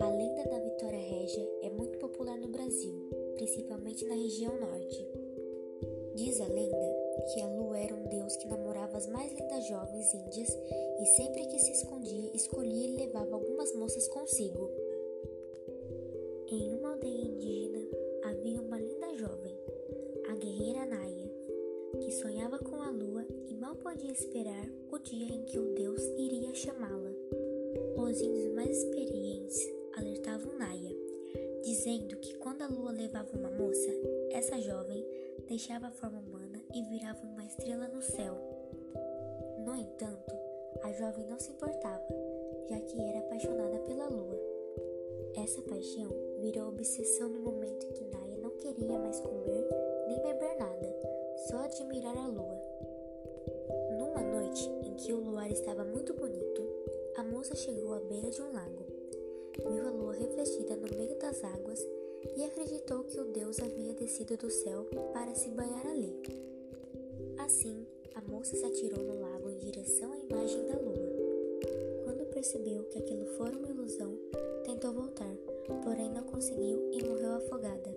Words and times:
A 0.00 0.08
lenda 0.08 0.48
da 0.48 0.58
Vitória 0.60 0.98
Régia 0.98 1.46
é 1.62 1.68
muito 1.68 1.98
popular 1.98 2.38
no 2.38 2.48
Brasil, 2.48 2.94
principalmente 3.34 4.06
na 4.06 4.14
região 4.14 4.58
norte. 4.58 5.06
Diz 6.14 6.40
a 6.40 6.46
lenda 6.46 6.96
que 7.34 7.42
a 7.42 7.48
lua 7.48 7.78
era 7.78 7.94
um 7.94 8.08
deus 8.08 8.34
que 8.36 8.48
namorava 8.48 8.96
as 8.96 9.06
mais 9.08 9.30
lindas 9.30 9.68
jovens 9.68 10.14
índias 10.14 10.56
e 11.02 11.06
sempre 11.16 11.46
que 11.48 11.58
se 11.58 11.72
escondia, 11.72 12.30
escolhia 12.34 12.88
e 12.88 12.96
levava 12.96 13.34
algumas 13.34 13.70
moças 13.74 14.08
consigo. 14.08 14.70
Em 16.50 16.72
uma 16.78 16.92
aldeia 16.92 17.26
indígena 17.26 17.86
havia 18.24 18.62
uma 18.62 18.80
linda 18.80 19.14
jovem, 19.16 19.54
a 20.30 20.34
guerreira 20.34 20.86
que 20.86 20.97
sonhava 22.18 22.58
com 22.58 22.82
a 22.82 22.90
lua 22.90 23.24
e 23.46 23.54
mal 23.54 23.76
podia 23.76 24.10
esperar 24.10 24.66
o 24.90 24.98
dia 24.98 25.32
em 25.32 25.44
que 25.44 25.56
o 25.56 25.72
deus 25.74 26.02
iria 26.16 26.52
chamá-la. 26.52 27.12
Os 27.96 28.20
índios 28.20 28.52
mais 28.54 28.76
experientes 28.76 29.70
alertavam 29.96 30.58
Naya, 30.58 30.96
dizendo 31.62 32.16
que 32.16 32.34
quando 32.38 32.62
a 32.62 32.66
lua 32.66 32.90
levava 32.90 33.28
uma 33.38 33.50
moça, 33.50 33.88
essa 34.32 34.60
jovem 34.60 35.06
deixava 35.46 35.86
a 35.86 35.92
forma 35.92 36.18
humana 36.18 36.60
e 36.74 36.82
virava 36.82 37.24
uma 37.24 37.44
estrela 37.44 37.86
no 37.86 38.02
céu. 38.02 38.34
No 39.64 39.76
entanto, 39.76 40.34
a 40.82 40.90
jovem 40.94 41.24
não 41.24 41.38
se 41.38 41.52
importava, 41.52 42.04
já 42.68 42.80
que 42.80 43.00
era 43.00 43.20
apaixonada 43.20 43.78
pela 43.86 44.08
lua. 44.08 44.36
Essa 45.36 45.62
paixão 45.62 46.10
virou 46.40 46.68
obsessão 46.68 47.28
no 47.28 47.42
momento 47.42 47.86
em 47.86 47.92
que 47.92 48.04
Naya 48.06 48.38
não 48.38 48.50
queria 48.56 48.98
mais 48.98 49.20
comer 49.20 49.77
luar 55.48 55.52
estava 55.52 55.84
muito 55.84 56.12
bonito, 56.12 56.62
a 57.16 57.22
moça 57.22 57.54
chegou 57.54 57.94
à 57.94 58.00
beira 58.00 58.30
de 58.30 58.42
um 58.42 58.52
lago. 58.52 58.84
Viu 59.56 59.86
a 59.86 59.90
lua 59.90 60.12
refletida 60.12 60.76
no 60.76 60.96
meio 60.96 61.18
das 61.18 61.42
águas 61.42 61.84
e 62.36 62.44
acreditou 62.44 63.04
que 63.04 63.18
o 63.18 63.24
deus 63.24 63.58
havia 63.58 63.94
descido 63.94 64.36
do 64.36 64.50
céu 64.50 64.84
para 65.12 65.34
se 65.34 65.48
banhar 65.48 65.86
ali. 65.86 66.14
Assim, 67.38 67.86
a 68.14 68.20
moça 68.20 68.56
se 68.56 68.64
atirou 68.64 69.02
no 69.02 69.20
lago 69.20 69.48
em 69.48 69.58
direção 69.58 70.12
à 70.12 70.18
imagem 70.18 70.66
da 70.66 70.78
lua. 70.78 71.08
Quando 72.04 72.30
percebeu 72.30 72.84
que 72.84 72.98
aquilo 72.98 73.24
fora 73.38 73.56
uma 73.56 73.68
ilusão, 73.68 74.18
tentou 74.64 74.92
voltar, 74.92 75.34
porém 75.82 76.10
não 76.10 76.24
conseguiu 76.24 76.90
e 76.92 77.02
morreu 77.04 77.36
afogada. 77.36 77.96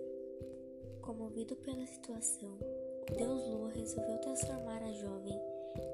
Comovido 1.02 1.54
pela 1.56 1.86
situação, 1.86 2.56
o 3.10 3.14
deus 3.14 3.46
Lua 3.48 3.70
resolveu 3.70 4.18
transformar 4.18 4.82
a 4.82 4.92
jovem 4.92 5.38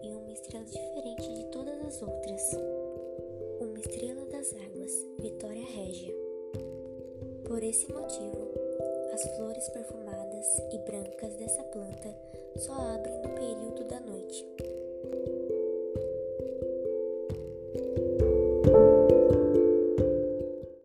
em 0.03 0.15
uma 0.15 0.33
estrela 0.33 0.65
diferente 0.65 1.08
Vitória 5.21 5.65
Régia. 5.75 6.15
Por 7.45 7.61
esse 7.63 7.93
motivo, 7.93 8.55
as 9.13 9.23
flores 9.37 9.69
perfumadas 9.71 10.59
e 10.73 10.79
brancas 10.79 11.35
dessa 11.35 11.63
planta 11.65 12.15
só 12.57 12.73
abrem 12.73 13.18